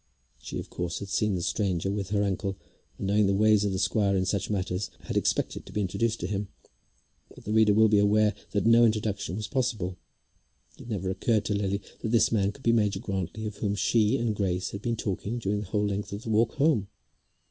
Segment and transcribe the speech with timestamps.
[0.41, 2.57] She of course had seen the stranger with her uncle,
[2.97, 6.19] and knowing the ways of the squire in such matters had expected to be introduced
[6.21, 6.47] to him.
[7.35, 9.99] But the reader will be aware that no introduction was possible.
[10.79, 13.75] It never occurred to Lily that this man could be the Major Grantly of whom
[13.75, 16.87] she and Grace had been talking during the whole length of the walk home.